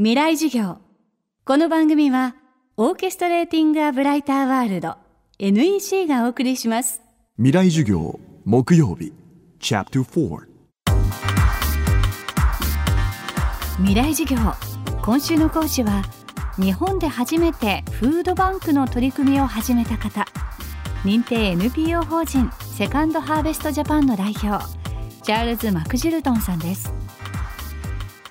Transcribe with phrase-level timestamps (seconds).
[0.00, 0.76] 未来授業。
[1.44, 2.36] この番組は
[2.76, 4.94] オーケストレーティング・ア・ブライター・ワールド
[5.40, 7.02] NEC がお送りします。
[7.36, 9.12] 未来授業木曜日
[9.58, 10.38] チャプター
[13.78, 14.38] 未来授業。
[15.02, 16.04] 今週の講師は
[16.60, 20.24] 日本で初めてフードバンクの取り組みを始めた方。
[21.02, 24.64] 認定 NPO 法人セカンドハーベストジャパンの代表
[25.24, 26.92] チャールズ・マクジルトンさんです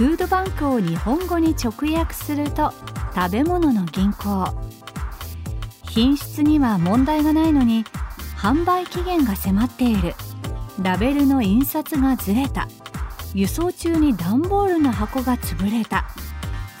[0.00, 2.72] フードバンクを日本語に直訳すると
[3.14, 4.48] 食べ物の銀行。
[5.90, 7.84] 品質には問題がないのに
[8.34, 10.14] 販売期限が迫っている。
[10.80, 12.66] ラベルの印刷がずれた。
[13.34, 16.06] 輸送中に段ボールの箱が潰れた。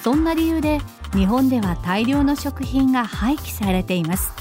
[0.02, 0.78] そんな理由で
[1.12, 4.32] 日本では大量の食品が廃棄されています。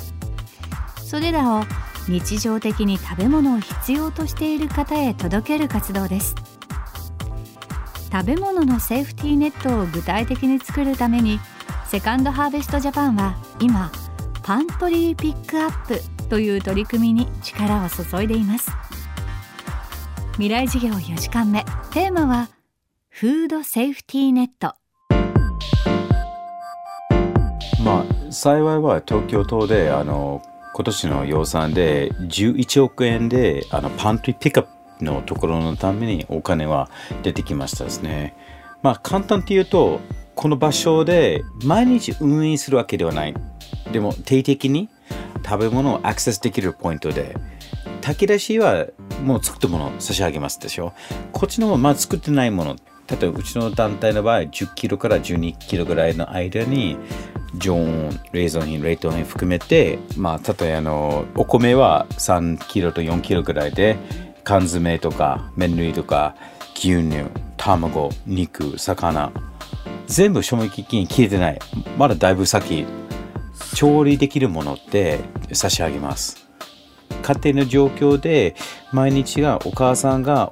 [1.03, 1.63] それらを
[2.07, 6.48] 日常的に食べ物を必要としている方へ届ける活動です。
[8.11, 11.39] 食べ物のセーフティーネットを具体的に作るために
[11.87, 13.91] セカンドハーベストジャパンは今
[14.43, 18.71] パントリーピックアップという取り組みに力を注いでいます。
[20.33, 22.49] 未来事業4時間目テーマは
[23.09, 24.75] フードセーフティーネット。
[27.83, 30.41] まあ幸いは東京都であの
[30.73, 36.89] 今年の予算で11億円であのパントリーピックアップのところのためにお金は
[37.23, 38.35] 出てきましたですね。
[38.81, 39.99] まあ簡単って言うと、
[40.35, 43.33] この場所で毎日運営するわけではない。
[43.91, 44.89] でも定期的に
[45.45, 47.35] 食べ物をアクセスできるポイントで、
[48.01, 48.87] 炊き出しは
[49.23, 50.93] もう作ったものを差し上げますでしょ。
[51.31, 52.75] こっちのもまだ作ってないもの。
[53.09, 56.95] 例えばうちの団体の場合10キロから12キロぐらいの間に
[57.55, 63.97] 常温冷蔵品冷凍品含めてまあ例えばあのお米は3キロと4キロぐらいで
[64.49, 66.35] 缶詰とか麺類とか
[66.73, 69.31] 牛乳卵肉魚
[70.07, 71.59] 全部賞味期限切れてない。
[71.99, 72.87] まだだいぶ先。
[73.75, 75.19] 調理できるものって
[75.53, 76.47] 差し上げます。
[77.21, 78.55] 家庭の状況で
[78.91, 80.51] 毎日がお母さんが、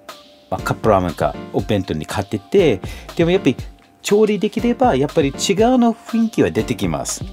[0.52, 2.80] カップラーメンかお弁当に買ってて
[3.16, 3.58] でもやっぱり
[4.04, 5.36] 調理できればやっぱり違う
[5.80, 7.26] の雰囲気は出てきます。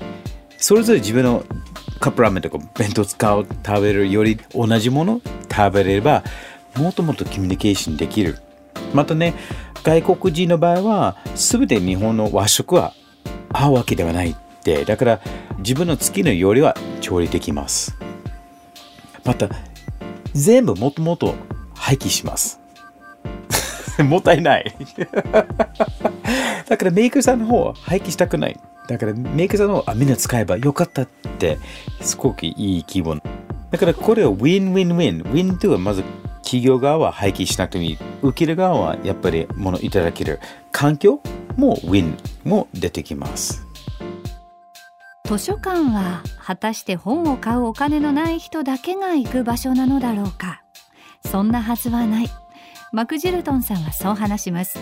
[0.56, 1.44] それぞれ自分の
[2.00, 5.20] カップラーメンとか弁当使う食べるより同じもの
[5.54, 6.24] 食べれば
[6.76, 8.38] もっともっとコミュニケーションできる。
[8.92, 9.34] またね、
[9.82, 12.94] 外国人の場合は、すべて日本の和食は
[13.52, 15.20] 合うわけではないって、だから
[15.58, 17.96] 自分の好きな料理は調理できます。
[19.24, 19.48] また、
[20.32, 21.34] 全部もっともっと
[21.74, 22.60] 廃棄します。
[24.02, 24.74] もったいない。
[26.68, 28.58] だからメーカーさんの方は廃棄したくない。
[28.88, 31.06] だからメーカーさんの方はみんな使えばよかったっ
[31.38, 31.58] て、
[32.00, 33.22] すごくいい気分。
[33.70, 36.02] だからこれを win win win。win とはまず
[36.44, 37.98] 企業側は廃棄しなくてもいい。
[38.22, 40.38] 受ける側はやっぱり物いただける。
[40.70, 41.20] 環境
[41.56, 43.64] も win も出てきます。
[45.26, 50.62] 図書館は果たして本を買うお金のない人だけが行く場所なのだろうか
[51.24, 52.26] そんなはずはない
[52.92, 54.78] マクジルトンさんはそう話します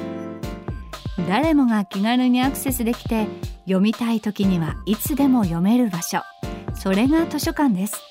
[1.29, 3.29] 誰もが気軽にアクセスできて
[3.67, 6.23] 読みたい時にはいつでも読める場所
[6.75, 8.03] それが図書館です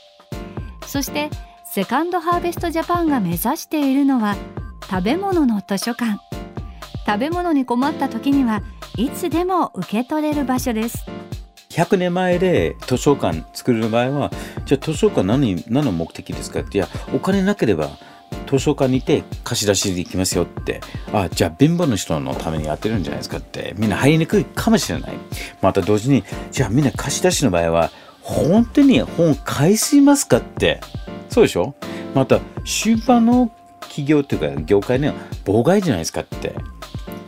[0.87, 1.29] そして
[1.73, 4.35] セカンドハーベストジャパンが目指しているのは
[4.89, 6.19] 食べ物の図書館。
[7.07, 8.61] 食べ物に困った時には
[8.97, 11.05] いつでも受け取れる場所です。
[11.69, 14.31] 100年前で図書館作る場合は
[14.65, 16.59] じゃあ図書館何何の目的ですか？
[16.59, 17.89] っていやお金なければ
[18.49, 20.81] 図書館にいて貸し出しできますよって。
[21.13, 23.75] あじゃあ貧乏の人のためにやってるんじゃないですかって。
[23.77, 25.13] みんな入りにくいかもしれない。
[25.61, 30.81] また同時にじゃあみんな貸し出しの場合は本当に本返しますかって。
[31.31, 31.73] そうでしょ？
[32.13, 33.49] また出版の
[33.79, 35.13] 企業っていうか業界には
[35.45, 36.53] 妨害じゃないですかって。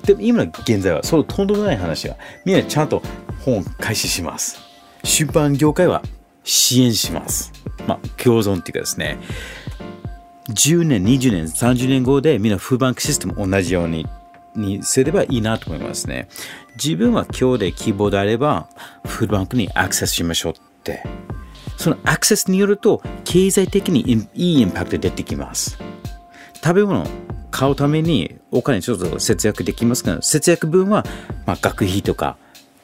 [0.03, 3.01] でも今の現在はそうとんでもない話はみんなちゃんと
[3.45, 4.59] 本開始します。
[5.03, 6.03] 出版業界は
[6.43, 7.53] 支援します。
[7.87, 9.17] まあ共存っていうかですね。
[10.49, 14.05] 10年20年30年後でみんなフーバンクシステム同じように
[14.55, 16.27] にすればいいなと思いますね。
[16.75, 18.67] 自分は今日で希望であれば
[19.05, 21.03] フーバンクにアクセスしましょうって。
[21.83, 25.77] そのアクセスによると経済的にいいインパクト出てきます。
[26.63, 27.05] 食べ物
[27.51, 31.05] 買うためにお金ちょっと節約できますが、節約分は、
[31.45, 32.37] まあ、学費とか、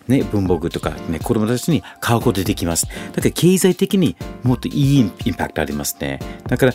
[0.10, 2.88] ね、文房具とか、ね、子供たちに買うことできます。
[2.88, 6.20] だから経済的にもっといいインパクトありますね。
[6.50, 6.74] だから、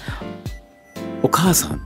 [1.23, 1.83] お母さん、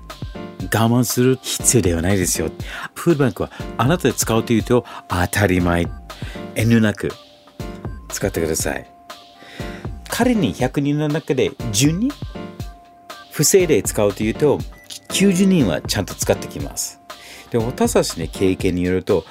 [0.63, 2.49] 我慢する必要ではないですよ。
[2.95, 5.89] フードバンクはあなたで使うというと当たり前。
[6.55, 7.09] 遠慮なく
[8.09, 8.98] 使ってください。
[10.19, 12.11] 彼に100人の中で10人？
[13.31, 14.59] 不正で使うというと
[15.11, 17.01] 90人はちゃんと使ってきます。
[17.51, 19.25] で私たちの経験によると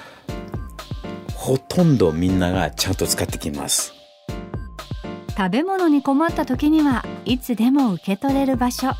[1.35, 3.91] ほとんどみんながちゃんと使ってきます。
[5.35, 8.93] 食べ物に困った時にはいつでも受け取れる場所。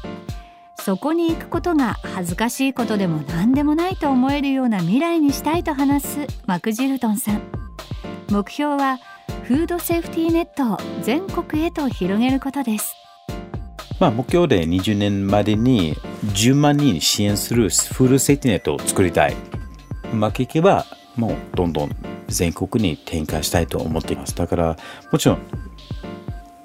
[0.76, 7.42] そこに行くことが恥ずかしいことでも何でもないと思えるような未来にしたいと話すマクジルトンさん。
[8.30, 9.00] 目標は
[9.48, 12.94] フードセーフティーネットを全国へと広げることです
[13.98, 15.96] まあ、目標で20年までに
[16.26, 19.36] 10万人支援するフードセーフティーネットを作りたい。
[20.12, 20.86] うまくいけば、
[21.16, 21.96] もうどんどん
[22.28, 24.36] 全国に展開したいと思っています。
[24.36, 24.78] だから、
[25.12, 25.46] もちろん、神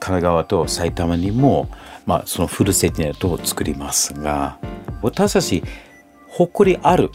[0.01, 1.71] 奈川と埼玉にも、
[2.05, 4.59] まあ、そのフルセーフティーネットを作りますが、
[5.01, 5.63] 私たち、
[6.29, 7.11] 誇りある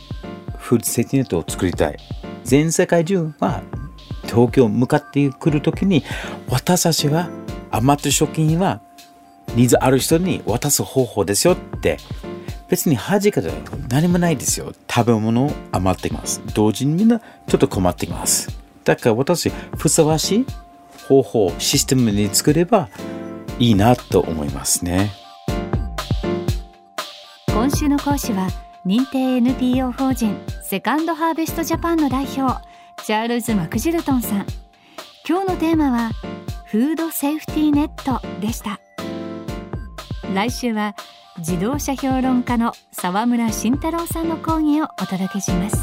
[0.58, 1.98] フルセーフティーネットを作りたい。
[2.44, 3.62] 全世界中は
[4.28, 6.04] 東京向かってくるときに、
[6.50, 7.30] 私たちは
[7.72, 8.82] 余った食品は
[9.56, 11.98] ニーズある人に渡す方法ですよって。
[12.70, 13.52] 別に恥かで
[13.90, 14.74] 何もないですよ。
[14.90, 16.42] 食べ物余っています。
[16.54, 18.50] 同時にみんなちょっと困っています。
[18.84, 20.46] だから私ふさわしい
[21.08, 22.90] 方法システムに作れば
[23.60, 25.12] いいなと思いますね。
[27.48, 28.50] 今週の講師は
[28.86, 32.67] 認定 NPO 法人セカンドハーベストジャパンの代表
[33.08, 34.46] チャールズ・マクジルトンさん。
[35.26, 36.12] 今日のテーマは
[36.66, 38.82] フードセーフティーネットでした。
[40.34, 40.94] 来週は
[41.38, 45.78] 自動車評論家の沢村慎太郎さんの講義をお届けします。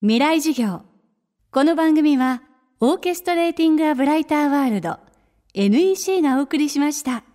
[0.00, 0.82] 未来授業。
[1.50, 2.40] この番組は
[2.78, 5.05] オーケストレーティング・ア・ブライター・ワールド。
[5.56, 7.25] NEC がお送りしました。